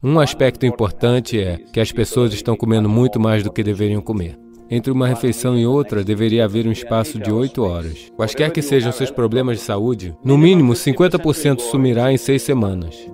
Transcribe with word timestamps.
Um 0.00 0.20
aspecto 0.20 0.64
importante 0.64 1.40
é 1.40 1.56
que 1.72 1.80
as 1.80 1.90
pessoas 1.90 2.32
estão 2.32 2.56
comendo 2.56 2.88
muito 2.88 3.18
mais 3.18 3.42
do 3.42 3.50
que 3.50 3.64
deveriam 3.64 4.00
comer. 4.00 4.38
Entre 4.70 4.92
uma 4.92 5.08
refeição 5.08 5.58
e 5.58 5.66
outra, 5.66 6.04
deveria 6.04 6.44
haver 6.44 6.68
um 6.68 6.70
espaço 6.70 7.18
de 7.18 7.32
oito 7.32 7.64
horas. 7.64 8.08
Quaisquer 8.14 8.52
que 8.52 8.62
sejam 8.62 8.92
seus 8.92 9.10
problemas 9.10 9.58
de 9.58 9.64
saúde, 9.64 10.16
no 10.22 10.38
mínimo 10.38 10.72
50% 10.72 11.58
sumirá 11.58 12.12
em 12.12 12.16
seis 12.16 12.42
semanas. 12.42 13.10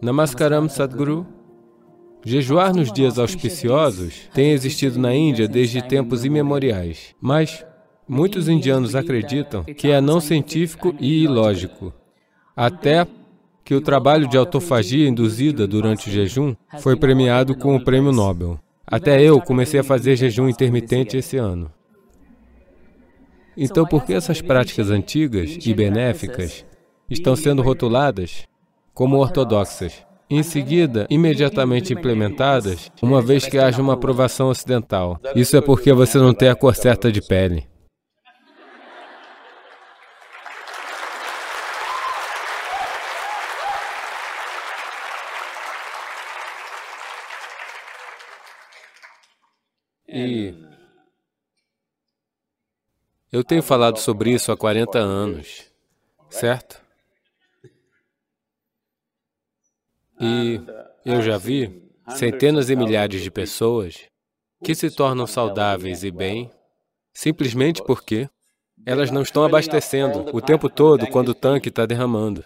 Namaskaram 0.00 0.68
Sadhguru. 0.68 1.26
Jejuar 2.24 2.72
nos 2.72 2.92
dias 2.92 3.18
auspiciosos 3.18 4.28
tem 4.32 4.52
existido 4.52 4.96
na 4.96 5.12
Índia 5.12 5.48
desde 5.48 5.82
tempos 5.82 6.24
imemoriais, 6.24 7.16
mas 7.20 7.64
Muitos 8.12 8.48
indianos 8.48 8.96
acreditam 8.96 9.62
que 9.62 9.88
é 9.88 10.00
não 10.00 10.20
científico 10.20 10.92
e 10.98 11.22
ilógico, 11.22 11.94
até 12.56 13.06
que 13.64 13.72
o 13.72 13.80
trabalho 13.80 14.26
de 14.26 14.36
autofagia 14.36 15.08
induzida 15.08 15.64
durante 15.64 16.08
o 16.08 16.12
jejum 16.12 16.56
foi 16.80 16.96
premiado 16.96 17.54
com 17.54 17.76
o 17.76 17.84
prêmio 17.84 18.10
Nobel. 18.10 18.58
Até 18.84 19.22
eu 19.22 19.40
comecei 19.40 19.78
a 19.78 19.84
fazer 19.84 20.16
jejum 20.16 20.48
intermitente 20.48 21.16
esse 21.16 21.36
ano. 21.36 21.70
Então, 23.56 23.86
por 23.86 24.04
que 24.04 24.12
essas 24.12 24.42
práticas 24.42 24.90
antigas 24.90 25.56
e 25.64 25.72
benéficas 25.72 26.66
estão 27.08 27.36
sendo 27.36 27.62
rotuladas 27.62 28.42
como 28.92 29.18
ortodoxas? 29.18 30.04
Em 30.28 30.42
seguida, 30.42 31.06
imediatamente 31.08 31.92
implementadas, 31.92 32.90
uma 33.00 33.22
vez 33.22 33.46
que 33.46 33.56
haja 33.56 33.80
uma 33.80 33.94
aprovação 33.94 34.48
ocidental. 34.48 35.20
Isso 35.36 35.56
é 35.56 35.60
porque 35.60 35.92
você 35.92 36.18
não 36.18 36.34
tem 36.34 36.48
a 36.48 36.56
cor 36.56 36.74
certa 36.74 37.12
de 37.12 37.22
pele. 37.22 37.69
E 50.20 50.54
eu 53.32 53.42
tenho 53.42 53.62
falado 53.62 53.98
sobre 53.98 54.32
isso 54.32 54.52
há 54.52 54.56
40 54.56 54.98
anos, 54.98 55.66
certo? 56.28 56.80
E 60.22 60.60
eu 61.02 61.22
já 61.22 61.38
vi 61.38 61.90
centenas 62.10 62.68
e 62.68 62.76
milhares 62.76 63.22
de 63.22 63.30
pessoas 63.30 64.06
que 64.62 64.74
se 64.74 64.94
tornam 64.94 65.26
saudáveis 65.26 66.04
e 66.04 66.10
bem 66.10 66.50
simplesmente 67.10 67.82
porque 67.82 68.28
elas 68.84 69.10
não 69.10 69.22
estão 69.22 69.44
abastecendo 69.44 70.34
o 70.34 70.40
tempo 70.40 70.68
todo 70.68 71.06
quando 71.06 71.30
o 71.30 71.34
tanque 71.34 71.70
está 71.70 71.86
derramando. 71.86 72.44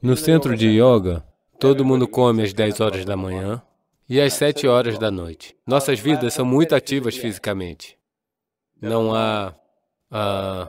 No 0.00 0.16
centro 0.16 0.56
de 0.56 0.66
yoga, 0.68 1.24
Todo 1.62 1.84
mundo 1.84 2.08
come 2.08 2.42
às 2.42 2.52
10 2.52 2.80
horas 2.80 3.04
da 3.04 3.16
manhã 3.16 3.62
e 4.08 4.20
às 4.20 4.32
7 4.32 4.66
horas 4.66 4.98
da 4.98 5.12
noite. 5.12 5.54
Nossas 5.64 6.00
vidas 6.00 6.34
são 6.34 6.44
muito 6.44 6.74
ativas 6.74 7.16
fisicamente. 7.16 7.96
Não 8.80 9.14
há 9.14 9.54
ah, 10.10 10.68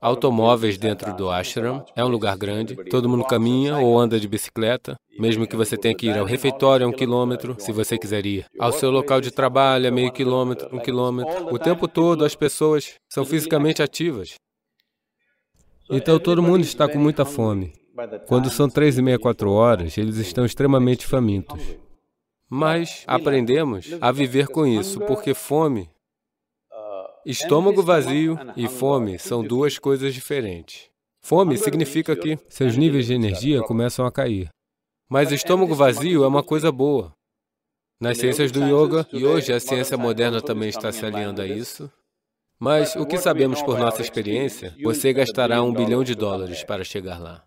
automóveis 0.00 0.78
dentro 0.78 1.12
do 1.16 1.28
ashram, 1.28 1.84
é 1.96 2.04
um 2.04 2.08
lugar 2.08 2.36
grande, 2.36 2.76
todo 2.76 3.08
mundo 3.08 3.24
caminha 3.24 3.78
ou 3.78 3.98
anda 3.98 4.20
de 4.20 4.28
bicicleta, 4.28 4.94
mesmo 5.18 5.48
que 5.48 5.56
você 5.56 5.76
tenha 5.76 5.96
que 5.96 6.06
ir 6.06 6.16
ao 6.16 6.24
refeitório 6.24 6.84
é 6.84 6.86
um 6.86 6.92
quilômetro, 6.92 7.56
se 7.58 7.72
você 7.72 7.98
quiser 7.98 8.24
ir. 8.24 8.46
Ao 8.56 8.70
seu 8.70 8.88
local 8.88 9.20
de 9.20 9.32
trabalho 9.32 9.88
é 9.88 9.90
meio 9.90 10.12
quilômetro, 10.12 10.68
um 10.72 10.78
quilômetro. 10.78 11.52
O 11.52 11.58
tempo 11.58 11.88
todo 11.88 12.24
as 12.24 12.36
pessoas 12.36 12.94
são 13.08 13.24
fisicamente 13.24 13.82
ativas. 13.82 14.36
Então 15.90 16.20
todo 16.20 16.40
mundo 16.40 16.62
está 16.62 16.88
com 16.88 17.00
muita 17.00 17.24
fome. 17.24 17.79
Quando 18.26 18.50
são 18.50 18.68
três 18.68 18.98
e 18.98 19.02
meia, 19.02 19.18
quatro 19.18 19.50
horas, 19.50 19.96
eles 19.98 20.16
estão 20.16 20.44
extremamente 20.44 21.06
famintos. 21.06 21.60
Mas 22.48 23.04
aprendemos 23.06 23.90
a 24.00 24.10
viver 24.10 24.48
com 24.48 24.66
isso, 24.66 25.00
porque 25.00 25.34
fome, 25.34 25.88
estômago 27.24 27.82
vazio 27.82 28.38
e 28.56 28.66
fome 28.66 29.18
são 29.18 29.42
duas 29.42 29.78
coisas 29.78 30.14
diferentes. 30.14 30.90
Fome 31.22 31.56
significa 31.58 32.16
que 32.16 32.38
seus 32.48 32.76
níveis 32.76 33.06
de 33.06 33.14
energia 33.14 33.62
começam 33.62 34.06
a 34.06 34.10
cair. 34.10 34.48
Mas 35.08 35.30
estômago 35.30 35.74
vazio 35.74 36.24
é 36.24 36.26
uma 36.26 36.42
coisa 36.42 36.72
boa. 36.72 37.12
Nas 38.00 38.16
ciências 38.16 38.50
do 38.50 38.60
yoga, 38.62 39.06
e 39.12 39.26
hoje 39.26 39.52
a 39.52 39.60
ciência 39.60 39.96
moderna 39.96 40.40
também 40.40 40.70
está 40.70 40.90
se 40.90 41.04
alinhando 41.04 41.42
a 41.42 41.46
isso, 41.46 41.90
mas 42.58 42.96
o 42.96 43.04
que 43.04 43.18
sabemos 43.18 43.62
por 43.62 43.78
nossa 43.78 44.00
experiência, 44.00 44.74
você 44.82 45.12
gastará 45.12 45.62
um 45.62 45.72
bilhão 45.72 46.02
de 46.02 46.14
dólares 46.14 46.64
para 46.64 46.84
chegar 46.84 47.18
lá. 47.18 47.44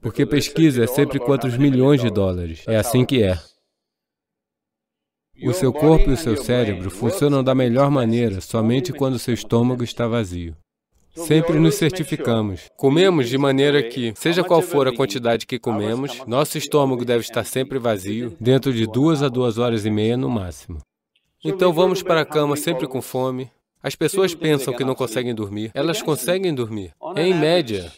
Porque 0.00 0.24
pesquisa 0.24 0.84
é 0.84 0.86
sempre 0.86 1.18
quantos 1.18 1.56
milhões 1.56 2.00
de 2.00 2.10
dólares. 2.10 2.62
É 2.66 2.76
assim 2.76 3.04
que 3.04 3.22
é. 3.22 3.38
O 5.42 5.52
seu 5.52 5.72
corpo 5.72 6.10
e 6.10 6.14
o 6.14 6.16
seu 6.16 6.36
cérebro 6.36 6.90
funcionam 6.90 7.44
da 7.44 7.54
melhor 7.54 7.90
maneira 7.90 8.40
somente 8.40 8.92
quando 8.92 9.14
o 9.14 9.18
seu 9.18 9.34
estômago 9.34 9.84
está 9.84 10.06
vazio. 10.06 10.56
Sempre 11.14 11.58
nos 11.58 11.76
certificamos. 11.76 12.70
Comemos 12.76 13.28
de 13.28 13.38
maneira 13.38 13.82
que, 13.82 14.12
seja 14.16 14.44
qual 14.44 14.60
for 14.60 14.86
a 14.86 14.94
quantidade 14.94 15.46
que 15.46 15.58
comemos, 15.58 16.22
nosso 16.26 16.58
estômago 16.58 17.04
deve 17.04 17.22
estar 17.22 17.44
sempre 17.44 17.78
vazio, 17.78 18.36
dentro 18.38 18.72
de 18.72 18.86
duas 18.86 19.22
a 19.22 19.28
duas 19.28 19.56
horas 19.56 19.86
e 19.86 19.90
meia 19.90 20.16
no 20.16 20.28
máximo. 20.28 20.78
Então 21.42 21.72
vamos 21.72 22.02
para 22.02 22.20
a 22.20 22.26
cama 22.26 22.56
sempre 22.56 22.86
com 22.86 23.00
fome. 23.00 23.50
As 23.82 23.94
pessoas 23.94 24.34
pensam 24.34 24.74
que 24.74 24.84
não 24.84 24.94
conseguem 24.94 25.34
dormir. 25.34 25.70
Elas 25.72 26.02
conseguem 26.02 26.54
dormir. 26.54 26.92
Em 27.16 27.32
média, 27.32 27.90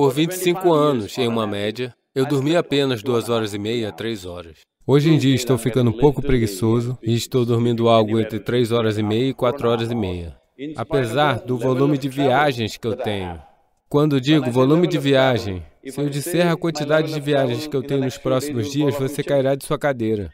por 0.00 0.14
25 0.14 0.72
anos, 0.72 1.18
em 1.18 1.28
uma 1.28 1.46
média, 1.46 1.94
eu 2.14 2.24
dormi 2.24 2.56
apenas 2.56 3.02
duas 3.02 3.28
horas 3.28 3.52
e 3.52 3.58
meia 3.58 3.90
a 3.90 3.92
três 3.92 4.24
horas. 4.24 4.60
Hoje 4.86 5.10
em 5.10 5.18
dia 5.18 5.34
estou 5.34 5.58
ficando 5.58 5.90
um 5.90 5.98
pouco 5.98 6.22
preguiçoso 6.22 6.98
e 7.02 7.14
estou 7.14 7.44
dormindo 7.44 7.86
algo 7.86 8.18
entre 8.18 8.40
três 8.40 8.72
horas 8.72 8.96
e 8.96 9.02
meia 9.02 9.28
e 9.28 9.34
quatro 9.34 9.68
horas 9.68 9.90
e 9.90 9.94
meia. 9.94 10.34
Apesar 10.74 11.40
do 11.40 11.58
volume 11.58 11.98
de 11.98 12.08
viagens 12.08 12.78
que 12.78 12.86
eu 12.86 12.96
tenho. 12.96 13.42
Quando 13.90 14.18
digo 14.18 14.50
volume 14.50 14.86
de 14.86 14.96
viagem, 14.96 15.62
se 15.86 16.00
eu 16.00 16.08
disser 16.08 16.50
a 16.50 16.56
quantidade 16.56 17.12
de 17.12 17.20
viagens 17.20 17.66
que 17.66 17.76
eu 17.76 17.82
tenho 17.82 18.00
nos 18.00 18.16
próximos 18.16 18.72
dias, 18.72 18.98
você 18.98 19.22
cairá 19.22 19.54
de 19.54 19.66
sua 19.66 19.78
cadeira. 19.78 20.32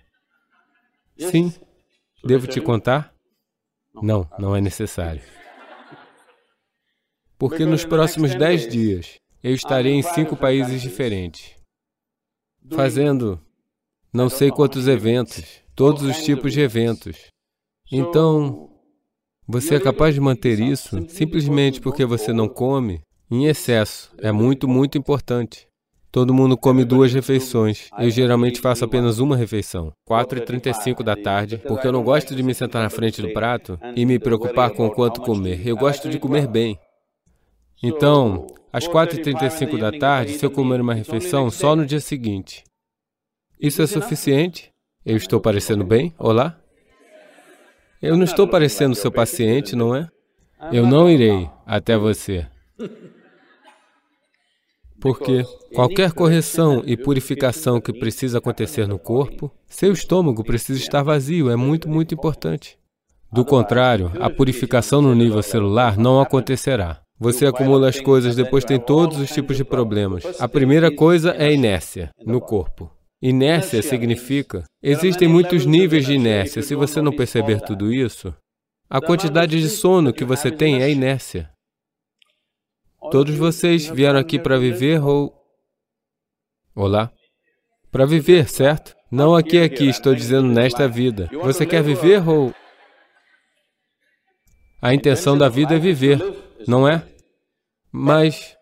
Sim. 1.19 1.53
Devo 2.25 2.47
te 2.47 2.61
contar? 2.61 3.13
Não, 4.01 4.31
não 4.39 4.55
é 4.55 4.61
necessário. 4.61 5.23
Porque 7.37 7.67
nos 7.67 7.85
próximos 7.85 8.33
dez 8.37 8.69
dias, 8.69 9.19
eu 9.47 9.55
estarei 9.55 9.93
em 9.93 10.03
cinco 10.03 10.37
países 10.37 10.83
diferentes, 10.83 11.55
fazendo 12.73 13.41
não 14.13 14.29
sei 14.29 14.51
quantos 14.51 14.89
eventos, 14.89 15.63
todos 15.73 16.03
os 16.03 16.17
tipos 16.25 16.53
de 16.53 16.61
eventos. 16.61 17.27
Então, 17.93 18.69
você 19.47 19.77
é 19.77 19.81
capaz 19.81 20.17
de 20.17 20.21
manter 20.21 20.59
isso 20.59 21.07
simplesmente 21.09 21.81
porque 21.81 22.05
você 22.05 22.33
não 22.33 22.49
come 22.49 23.01
em 23.31 23.47
excesso. 23.47 24.13
É 24.19 24.33
muito, 24.33 24.67
muito 24.67 24.99
importante. 24.99 25.69
Todo 26.11 26.35
mundo 26.35 26.57
come 26.57 26.85
duas 26.85 27.15
refeições. 27.15 27.89
Eu 28.01 28.11
geralmente 28.11 28.61
faço 28.61 28.85
apenas 28.85 29.21
uma 29.21 29.37
refeição, 29.37 29.93
4h35 30.11 31.05
da 31.05 31.15
tarde, 31.15 31.59
porque 31.59 31.87
eu 31.87 31.93
não 31.93 32.03
gosto 32.03 32.35
de 32.35 32.43
me 32.43 32.53
sentar 32.53 32.83
na 32.83 32.91
frente 32.91 33.23
do 33.23 33.33
prato 33.33 33.79
e 33.95 34.05
me 34.05 34.19
preocupar 34.19 34.71
com 34.73 34.87
o 34.87 34.91
quanto 34.91 35.21
comer. 35.21 35.65
Eu 35.65 35.77
gosto 35.77 36.09
de 36.09 36.19
comer 36.19 36.49
bem. 36.49 36.77
Então, 37.81 38.49
às 38.77 38.87
4h35 38.87 39.79
da 39.79 39.91
tarde, 39.91 40.35
se 40.35 40.45
eu 40.45 40.51
comer 40.51 40.83
uma 40.83 40.93
refeição 40.93 41.51
só 41.51 41.75
no 41.75 41.87
dia 41.87 41.99
seguinte, 41.99 42.63
isso 43.59 43.81
é 43.81 43.87
suficiente? 43.87 44.71
Eu 45.03 45.17
estou 45.17 45.41
parecendo 45.41 45.83
bem? 45.83 46.13
Olá? 46.19 46.61
Eu 48.03 48.19
não 48.19 48.25
estou 48.25 48.47
parecendo 48.47 48.95
seu 48.95 49.11
paciente, 49.11 49.75
não 49.75 49.97
é? 49.97 50.07
Eu 50.71 50.87
não 50.87 51.09
irei 51.09 51.49
até 51.65 51.97
você. 51.97 52.47
Porque 55.01 55.43
qualquer 55.75 56.13
correção 56.13 56.83
e 56.85 56.99
purificação 56.99 57.81
que 57.81 57.95
precisa 57.95 58.37
acontecer 58.37 58.87
no 58.87 58.99
corpo, 58.99 59.51
seu 59.67 59.91
estômago 59.91 60.45
precisa 60.45 60.79
estar 60.79 61.03
vazio, 61.03 61.49
é 61.49 61.57
muito, 61.57 61.89
muito 61.89 62.13
importante. 62.13 62.79
Do 63.33 63.43
contrário, 63.43 64.13
a 64.21 64.29
purificação 64.29 65.01
no 65.01 65.15
nível 65.15 65.43
celular 65.43 65.97
não 65.97 66.21
acontecerá. 66.21 67.06
Você 67.19 67.47
acumula 67.47 67.89
as 67.89 67.99
coisas, 67.99 68.37
depois 68.37 68.65
tem 68.65 68.79
todos 68.79 69.19
os 69.19 69.31
tipos 69.31 69.57
de 69.57 69.65
problemas. 69.65 70.23
A 70.41 70.47
primeira 70.47 70.95
coisa 70.95 71.35
é 71.37 71.53
inércia 71.53 72.11
no 72.25 72.41
corpo. 72.41 72.91
Inércia 73.23 73.83
significa, 73.83 74.65
existem 74.83 75.27
muitos 75.27 75.65
níveis 75.65 76.05
de 76.05 76.13
inércia. 76.13 76.63
Se 76.63 76.75
você 76.75 77.01
não 77.01 77.13
perceber 77.13 77.63
tudo 77.63 77.91
isso, 77.91 78.35
a 78.89 79.01
quantidade 79.01 79.59
de 79.59 79.69
sono 79.69 80.13
que 80.13 80.25
você 80.25 80.51
tem 80.51 80.83
é 80.83 80.91
inércia. 80.91 81.51
Todos 83.11 83.35
vocês 83.35 83.89
vieram 83.89 84.19
aqui 84.19 84.39
para 84.39 84.59
viver 84.59 85.03
ou... 85.03 85.35
Olá? 86.75 87.11
Para 87.91 88.05
viver, 88.05 88.49
certo? 88.49 88.95
Não 89.11 89.35
aqui, 89.35 89.59
aqui, 89.59 89.89
estou 89.89 90.15
dizendo 90.15 90.49
nesta 90.49 90.87
vida. 90.87 91.31
Você 91.43 91.65
quer 91.65 91.83
viver 91.83 92.29
ou... 92.29 92.55
A 94.83 94.93
intenção 94.93 95.39
da 95.39 95.49
vida 95.49 95.77
é 95.77 95.79
viver, 95.79 96.21
não 96.67 96.89
é? 96.89 97.07
Mas, 97.91 98.57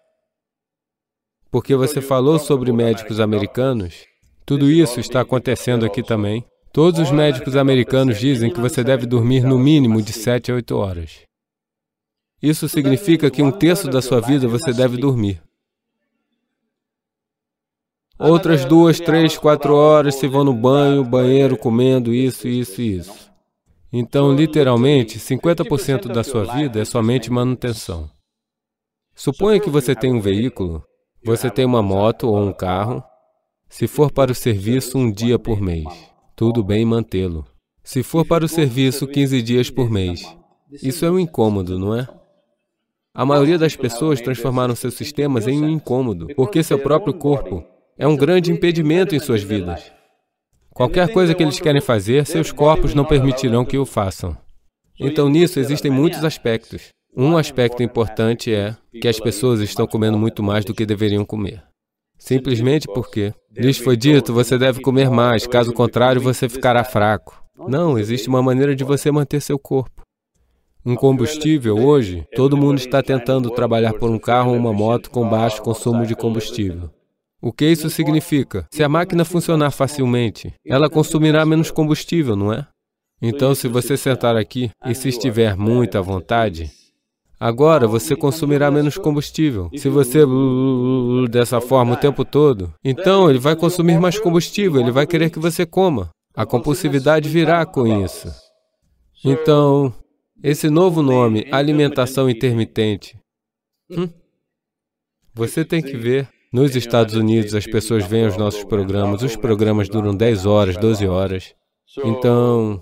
porque 1.50 1.74
você 1.74 2.00
falou 2.00 2.38
sobre 2.38 2.72
médicos 2.72 3.18
americanos, 3.18 4.06
tudo 4.46 4.70
isso 4.70 5.00
está 5.00 5.20
acontecendo 5.20 5.86
aqui 5.86 6.02
também. 6.02 6.44
Todos 6.72 7.00
os 7.00 7.10
médicos 7.10 7.56
americanos 7.56 8.18
dizem 8.18 8.52
que 8.52 8.60
você 8.60 8.82
deve 8.82 9.06
dormir 9.06 9.44
no 9.44 9.58
mínimo 9.58 10.02
de 10.02 10.12
7 10.12 10.50
a 10.50 10.56
8 10.56 10.76
horas. 10.76 11.22
Isso 12.42 12.68
significa 12.68 13.30
que 13.30 13.42
um 13.42 13.50
terço 13.50 13.88
da 13.88 14.02
sua 14.02 14.20
vida 14.20 14.46
você 14.46 14.72
deve 14.72 14.96
dormir. 14.96 15.40
Outras 18.18 18.64
duas, 18.64 19.00
três, 19.00 19.36
quatro 19.38 19.74
horas 19.74 20.16
se 20.16 20.28
vão 20.28 20.44
no 20.44 20.52
banho, 20.52 21.04
banheiro, 21.04 21.56
comendo 21.56 22.12
isso, 22.12 22.46
isso 22.46 22.80
e 22.80 22.96
isso. 22.96 23.33
Então, 23.96 24.34
literalmente, 24.34 25.20
50% 25.20 26.08
da 26.12 26.24
sua 26.24 26.42
vida 26.56 26.80
é 26.80 26.84
somente 26.84 27.30
manutenção. 27.30 28.10
Suponha 29.14 29.60
que 29.60 29.70
você 29.70 29.94
tem 29.94 30.12
um 30.12 30.20
veículo, 30.20 30.82
você 31.24 31.48
tem 31.48 31.64
uma 31.64 31.80
moto 31.80 32.26
ou 32.26 32.36
um 32.36 32.52
carro, 32.52 33.04
se 33.68 33.86
for 33.86 34.10
para 34.10 34.32
o 34.32 34.34
serviço 34.34 34.98
um 34.98 35.12
dia 35.12 35.38
por 35.38 35.60
mês, 35.60 35.86
tudo 36.34 36.64
bem 36.64 36.84
mantê-lo. 36.84 37.46
Se 37.84 38.02
for 38.02 38.26
para 38.26 38.44
o 38.44 38.48
serviço 38.48 39.06
15 39.06 39.40
dias 39.40 39.70
por 39.70 39.88
mês, 39.88 40.26
isso 40.82 41.04
é 41.04 41.10
um 41.12 41.20
incômodo, 41.20 41.78
não 41.78 41.94
é? 41.94 42.08
A 43.14 43.24
maioria 43.24 43.58
das 43.60 43.76
pessoas 43.76 44.20
transformaram 44.20 44.74
seus 44.74 44.94
sistemas 44.94 45.46
em 45.46 45.62
um 45.62 45.68
incômodo, 45.68 46.26
porque 46.34 46.64
seu 46.64 46.80
próprio 46.80 47.14
corpo 47.14 47.64
é 47.96 48.08
um 48.08 48.16
grande 48.16 48.50
impedimento 48.50 49.14
em 49.14 49.20
suas 49.20 49.44
vidas. 49.44 49.92
Qualquer 50.74 51.12
coisa 51.12 51.34
que 51.34 51.42
eles 51.42 51.60
querem 51.60 51.80
fazer, 51.80 52.26
seus 52.26 52.50
corpos 52.50 52.94
não 52.94 53.04
permitirão 53.04 53.64
que 53.64 53.78
o 53.78 53.86
façam. 53.86 54.36
Então, 54.98 55.28
nisso 55.28 55.60
existem 55.60 55.88
muitos 55.88 56.24
aspectos. 56.24 56.88
Um 57.16 57.36
aspecto 57.36 57.80
importante 57.80 58.52
é 58.52 58.76
que 59.00 59.06
as 59.06 59.20
pessoas 59.20 59.60
estão 59.60 59.86
comendo 59.86 60.18
muito 60.18 60.42
mais 60.42 60.64
do 60.64 60.74
que 60.74 60.84
deveriam 60.84 61.24
comer. 61.24 61.62
Simplesmente 62.18 62.88
porque 62.92 63.32
lhes 63.56 63.78
foi 63.78 63.96
dito, 63.96 64.32
você 64.32 64.58
deve 64.58 64.80
comer 64.80 65.08
mais, 65.08 65.46
caso 65.46 65.72
contrário, 65.72 66.20
você 66.20 66.48
ficará 66.48 66.82
fraco. 66.82 67.40
Não, 67.56 67.96
existe 67.96 68.28
uma 68.28 68.42
maneira 68.42 68.74
de 68.74 68.82
você 68.82 69.12
manter 69.12 69.40
seu 69.40 69.58
corpo. 69.58 70.02
Um 70.84 70.96
combustível, 70.96 71.76
hoje, 71.76 72.26
todo 72.34 72.56
mundo 72.56 72.78
está 72.78 73.00
tentando 73.00 73.48
trabalhar 73.48 73.92
por 73.94 74.10
um 74.10 74.18
carro 74.18 74.50
ou 74.50 74.56
uma 74.56 74.72
moto 74.72 75.08
com 75.08 75.28
baixo 75.28 75.62
consumo 75.62 76.04
de 76.04 76.16
combustível. 76.16 76.90
O 77.44 77.52
que 77.52 77.66
isso 77.66 77.90
significa? 77.90 78.66
Se 78.70 78.82
a 78.82 78.88
máquina 78.88 79.22
funcionar 79.22 79.70
facilmente, 79.70 80.54
ela 80.64 80.88
consumirá 80.88 81.44
menos 81.44 81.70
combustível, 81.70 82.34
não 82.34 82.50
é? 82.50 82.66
Então, 83.20 83.54
se 83.54 83.68
você 83.68 83.98
sentar 83.98 84.34
aqui 84.34 84.70
e 84.86 84.94
se 84.94 85.10
estiver 85.10 85.54
muito 85.54 85.98
à 85.98 86.00
vontade, 86.00 86.70
agora 87.38 87.86
você 87.86 88.16
consumirá 88.16 88.70
menos 88.70 88.96
combustível. 88.96 89.68
Se 89.76 89.90
você 89.90 90.20
dessa 91.30 91.60
forma 91.60 91.92
o 91.92 91.96
tempo 91.98 92.24
todo, 92.24 92.72
então 92.82 93.28
ele 93.28 93.38
vai 93.38 93.54
consumir 93.54 94.00
mais 94.00 94.18
combustível, 94.18 94.80
ele 94.80 94.90
vai 94.90 95.06
querer 95.06 95.28
que 95.28 95.38
você 95.38 95.66
coma. 95.66 96.08
A 96.34 96.46
compulsividade 96.46 97.28
virá 97.28 97.66
com 97.66 97.86
isso. 98.02 98.26
Então, 99.22 99.92
esse 100.42 100.70
novo 100.70 101.02
nome, 101.02 101.46
alimentação 101.52 102.30
intermitente, 102.30 103.18
hum? 103.90 104.08
você 105.34 105.62
tem 105.62 105.82
que 105.82 105.94
ver. 105.94 106.33
Nos 106.54 106.76
Estados 106.76 107.16
Unidos, 107.16 107.52
as 107.52 107.66
pessoas 107.66 108.06
veem 108.06 108.26
os 108.26 108.36
nossos 108.36 108.62
programas, 108.62 109.22
os 109.22 109.34
programas 109.34 109.88
duram 109.88 110.14
10 110.14 110.46
horas, 110.46 110.76
12 110.76 111.04
horas. 111.04 111.52
Então, 112.04 112.80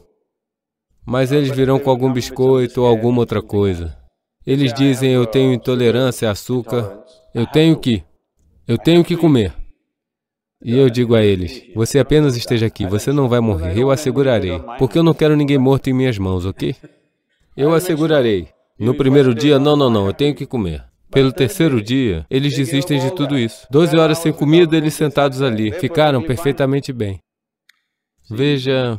mas 1.07 1.33
eles 1.33 1.57
virão 1.57 1.79
com 1.79 1.89
algum 1.89 2.13
biscoito 2.13 2.83
ou 2.83 2.87
alguma 2.87 3.21
outra 3.21 3.41
coisa. 3.41 3.97
Eles 4.47 4.75
dizem, 4.75 5.13
eu 5.13 5.25
tenho 5.25 5.55
intolerância 5.55 6.29
a 6.29 6.33
açúcar, 6.33 7.03
eu 7.35 7.47
tenho 7.47 7.75
que, 7.79 8.05
eu 8.69 8.77
tenho 8.77 9.03
que 9.03 9.17
comer. 9.17 9.55
E 10.63 10.77
eu 10.77 10.91
digo 10.91 11.15
a 11.15 11.23
eles, 11.25 11.63
você 11.75 11.99
apenas 11.99 12.37
esteja 12.37 12.67
aqui, 12.67 12.85
você 12.85 13.11
não 13.11 13.27
vai 13.27 13.41
morrer, 13.41 13.79
eu 13.79 13.91
assegurarei, 13.91 14.61
porque 14.79 14.99
eu 14.99 15.03
não 15.03 15.15
quero 15.15 15.35
ninguém 15.35 15.57
morto 15.57 15.89
em 15.89 15.95
minhas 15.95 16.19
mãos, 16.19 16.45
ok? 16.45 16.77
Eu 17.57 17.73
assegurarei. 17.73 18.49
No 18.79 18.95
primeiro 18.95 19.35
dia, 19.35 19.59
não, 19.59 19.75
não, 19.75 19.89
não, 19.89 20.09
eu 20.09 20.13
tenho 20.13 20.35
que 20.35 20.45
comer. 20.45 20.92
Pelo 21.13 21.31
terceiro 21.31 21.83
dia, 21.83 22.25
eles 22.31 22.57
desistem 22.57 22.99
de 22.99 23.15
tudo 23.15 23.39
isso. 23.39 23.67
Doze 23.71 23.95
horas 23.97 24.17
sem 24.19 24.33
comida, 24.33 24.77
eles 24.77 24.95
sentados 24.95 25.43
ali, 25.43 25.71
ficaram 25.71 26.23
perfeitamente 26.23 26.91
bem. 26.91 27.19
Veja, 28.31 28.99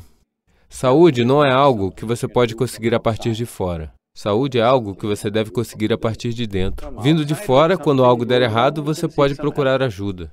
saúde 0.70 1.26
não 1.26 1.44
é 1.44 1.52
algo 1.52 1.92
que 1.92 2.06
você 2.06 2.28
pode 2.28 2.56
conseguir 2.56 2.94
a 2.94 3.00
partir 3.00 3.32
de 3.32 3.48
fora. 3.48 3.92
Saúde 4.16 4.60
é 4.60 4.62
algo 4.62 4.96
que 4.96 5.08
você 5.08 5.32
deve 5.32 5.50
conseguir 5.50 5.92
a 5.92 5.98
partir 5.98 6.36
de 6.36 6.46
dentro. 6.46 7.02
Vindo 7.02 7.26
de 7.26 7.34
fora, 7.34 7.80
quando 7.80 8.06
algo 8.06 8.24
der 8.24 8.44
errado, 8.44 8.84
você 8.84 9.08
pode 9.08 9.34
procurar 9.34 9.82
ajuda. 9.82 10.32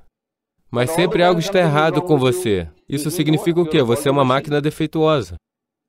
Mas 0.70 0.90
sempre 0.90 1.22
algo 1.22 1.40
está 1.40 1.58
errado 1.60 2.02
com 2.02 2.18
você. 2.18 2.68
Isso 2.86 3.10
significa 3.10 3.58
o 3.58 3.66
quê? 3.66 3.82
Você 3.82 4.10
é 4.10 4.12
uma 4.12 4.24
máquina 4.24 4.60
defeituosa. 4.60 5.36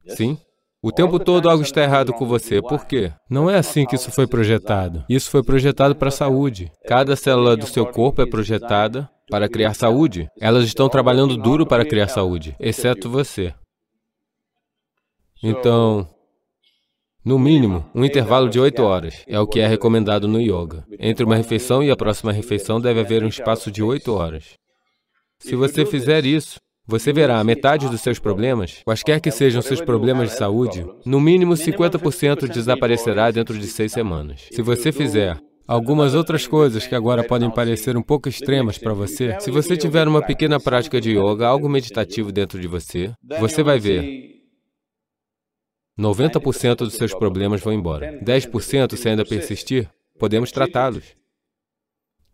Sim? 0.08 0.38
O 0.84 0.92
tempo 0.92 1.20
todo 1.20 1.48
algo 1.48 1.62
está 1.62 1.84
errado 1.84 2.12
com 2.12 2.26
você. 2.26 2.60
Por 2.60 2.86
quê? 2.86 3.12
Não 3.30 3.48
é 3.48 3.56
assim 3.56 3.86
que 3.86 3.96
isso 3.96 4.12
foi 4.12 4.26
projetado. 4.26 5.06
Isso 5.08 5.30
foi 5.30 5.44
projetado 5.44 5.96
para 5.96 6.08
a 6.08 6.12
saúde. 6.12 6.72
Cada 6.88 7.16
célula 7.16 7.56
do 7.56 7.68
seu 7.68 7.86
corpo 7.86 8.20
é 8.22 8.26
projetada 8.26 9.08
para 9.30 9.48
criar 9.48 9.76
saúde. 9.76 10.28
Elas 10.40 10.66
estão 10.66 10.90
trabalhando 10.90 11.38
duro 11.38 11.68
para 11.68 11.86
criar 11.86 12.08
saúde, 12.08 12.56
exceto 12.60 13.10
você. 13.10 13.54
Então, 15.44 16.08
no 17.24 17.38
mínimo, 17.38 17.86
um 17.94 18.04
intervalo 18.04 18.50
de 18.50 18.60
oito 18.60 18.82
horas 18.82 19.24
é 19.28 19.40
o 19.40 19.46
que 19.46 19.60
é 19.60 19.68
recomendado 19.68 20.28
no 20.28 20.42
yoga. 20.42 20.84
Entre 21.00 21.24
uma 21.24 21.36
refeição 21.36 21.84
e 21.84 21.92
a 21.92 21.96
próxima 21.96 22.32
refeição 22.32 22.82
deve 22.82 23.02
haver 23.02 23.24
um 23.24 23.28
espaço 23.28 23.72
de 23.72 23.84
oito 23.84 24.16
horas. 24.16 24.56
Se 25.38 25.56
você 25.56 25.86
fizer 25.86 26.26
isso, 26.26 26.60
você 26.92 27.14
verá 27.14 27.42
metade 27.42 27.88
dos 27.88 28.02
seus 28.02 28.20
problemas, 28.20 28.82
quaisquer 28.84 29.22
que 29.22 29.32
sejam 29.32 29.62
seus 29.62 29.80
problemas 29.80 30.32
de 30.32 30.36
saúde, 30.36 30.86
no 31.06 31.22
mínimo 31.22 31.54
50% 31.54 32.50
desaparecerá 32.50 33.32
dentro 33.32 33.58
de 33.58 33.66
seis 33.68 33.94
semanas. 33.94 34.50
Se 34.52 34.62
você 34.62 34.92
fizer 34.92 35.38
algumas 35.66 36.14
outras 36.14 36.46
coisas 36.46 36.86
que 36.86 36.94
agora 36.94 37.24
podem 37.24 37.50
parecer 37.50 37.96
um 37.96 38.02
pouco 38.02 38.28
extremas 38.28 38.78
para 38.78 38.94
você, 38.94 39.40
se 39.40 39.50
você 39.50 39.78
tiver 39.78 40.06
uma 40.06 40.22
pequena 40.22 40.60
prática 40.60 41.00
de 41.00 41.12
yoga, 41.12 41.48
algo 41.48 41.70
meditativo 41.70 42.30
dentro 42.30 42.60
de 42.60 42.68
você, 42.68 43.14
você 43.40 43.64
vai 43.64 43.80
ver 43.80 44.42
90% 45.98 46.76
dos 46.76 46.96
seus 46.96 47.14
problemas 47.14 47.62
vão 47.62 47.72
embora. 47.72 48.20
10%, 48.22 48.98
se 48.98 49.08
ainda 49.08 49.24
persistir, 49.24 49.90
podemos 50.20 50.52
tratá-los. 50.52 51.21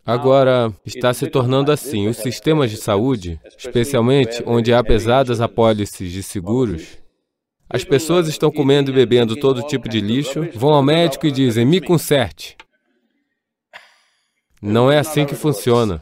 Agora, 0.07 0.73
está 0.85 1.13
se 1.13 1.27
tornando 1.27 1.69
assim. 1.69 2.07
Os 2.07 2.15
sistemas 2.15 2.71
de 2.71 2.77
saúde, 2.77 3.37
especialmente 3.57 4.41
onde 4.45 4.73
há 4.73 4.81
pesadas 4.81 5.41
apólices 5.41 6.13
de 6.13 6.23
seguros, 6.23 6.97
as 7.69 7.83
pessoas 7.83 8.29
estão 8.29 8.49
comendo 8.49 8.89
e 8.89 8.93
bebendo 8.93 9.35
todo 9.35 9.67
tipo 9.67 9.89
de 9.89 9.99
lixo, 9.99 10.47
vão 10.55 10.73
ao 10.73 10.81
médico 10.81 11.27
e 11.27 11.31
dizem, 11.31 11.65
me 11.65 11.81
conserte. 11.81 12.55
Não 14.61 14.89
é 14.89 14.97
assim 14.97 15.25
que 15.25 15.35
funciona. 15.35 16.01